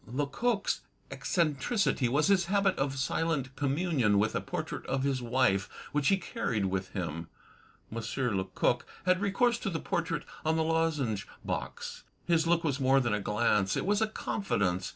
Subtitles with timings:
[0.07, 0.81] Lecoq's
[1.11, 6.17] eccentricity was his habit of silent commxmion with a portrait of his wife which he
[6.17, 7.27] carried with him:
[7.95, 7.99] M.
[8.35, 12.01] Lecoq had recourse to the portrait on the lozenge box.
[12.25, 14.89] His look was more than a glance, it was a confidence.